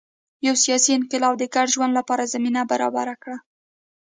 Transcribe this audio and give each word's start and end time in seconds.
یو 0.47 0.55
سیاسي 0.63 0.91
انقلاب 0.93 1.33
د 1.37 1.43
ګډ 1.55 1.67
ژوند 1.75 1.93
لپاره 1.99 2.31
زمینه 2.33 2.61
برابره 2.71 3.15
کړه 3.21 3.37